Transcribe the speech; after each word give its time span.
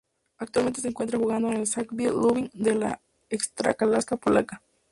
Actualmente 0.39 0.81
se 0.81 0.87
encuentra 0.87 1.19
jugando 1.19 1.49
en 1.49 1.57
el 1.57 1.67
Zagłębie 1.67 2.09
Lubin 2.09 2.49
de 2.55 2.73
la 2.73 2.99
Ekstraklasa 3.29 4.17
polaca. 4.17 4.59